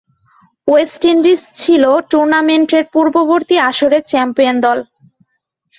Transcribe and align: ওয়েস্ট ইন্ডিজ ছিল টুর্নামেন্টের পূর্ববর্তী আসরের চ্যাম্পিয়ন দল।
ওয়েস্ট 0.67 1.01
ইন্ডিজ 1.11 1.41
ছিল 1.59 1.83
টুর্নামেন্টের 2.11 2.83
পূর্ববর্তী 2.93 3.55
আসরের 3.69 4.03
চ্যাম্পিয়ন 4.11 4.55
দল। 4.65 4.79